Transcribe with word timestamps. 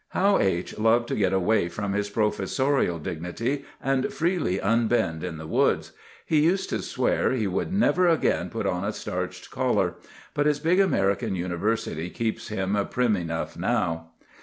How 0.17 0.39
H—— 0.39 0.79
loved 0.79 1.07
to 1.09 1.15
get 1.15 1.31
away 1.31 1.69
from 1.69 1.93
his 1.93 2.09
professorial 2.09 2.97
dignity 2.97 3.65
and 3.79 4.11
freely 4.11 4.57
unbend 4.59 5.23
in 5.23 5.37
the 5.37 5.45
woods! 5.45 5.91
He 6.25 6.39
used 6.39 6.71
to 6.71 6.81
swear 6.81 7.33
he 7.33 7.45
would 7.45 7.71
never 7.71 8.07
again 8.07 8.49
put 8.49 8.65
on 8.65 8.83
a 8.83 8.93
starched 8.93 9.51
collar. 9.51 9.93
But 10.33 10.47
his 10.47 10.59
big 10.59 10.79
American 10.79 11.35
university 11.35 12.09
keeps 12.09 12.47
him 12.47 12.75
prim 12.89 13.15
enough 13.15 13.55
now! 13.55 14.09